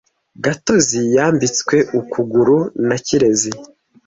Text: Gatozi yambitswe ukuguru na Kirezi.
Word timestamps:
Gatozi 0.43 0.99
yambitswe 1.15 1.77
ukuguru 1.99 2.57
na 2.87 2.97
Kirezi. 3.05 3.51